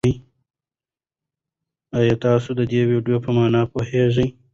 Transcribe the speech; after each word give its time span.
ایا 1.97 2.15
تاسي 2.23 2.51
د 2.59 2.61
دې 2.71 2.81
ویډیو 2.89 3.17
په 3.25 3.29
مانا 3.37 3.61
پوهېږئ؟ 3.71 4.27